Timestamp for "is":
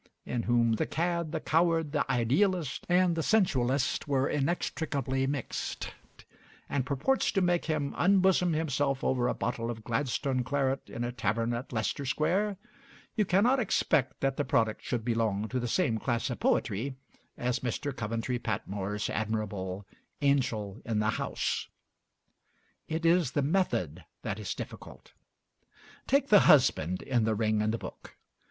23.05-23.33, 24.39-24.55